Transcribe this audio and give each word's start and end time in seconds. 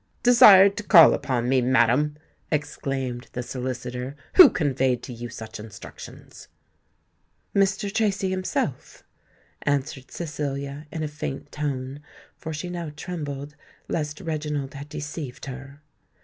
"Desired 0.23 0.77
to 0.77 0.83
call 0.83 1.13
upon 1.13 1.47
me, 1.47 1.61
madam!" 1.61 2.17
exclaimed 2.51 3.27
the 3.33 3.43
solicitor: 3.43 4.15
"who 4.33 4.49
conveyed 4.49 5.03
to 5.03 5.13
you 5.13 5.29
such 5.29 5.59
instructions?" 5.59 6.47
"Mr. 7.55 7.93
Tracy 7.93 8.31
himself," 8.31 9.03
answered 9.61 10.09
Cecilia 10.09 10.87
in 10.91 11.03
a 11.03 11.07
faint 11.07 11.51
tone—for 11.51 12.51
she 12.51 12.71
now 12.71 12.91
trembled 12.95 13.55
lest 13.87 14.19
Reginald 14.19 14.73
had 14.73 14.89
deceived 14.89 15.45
her. 15.45 15.83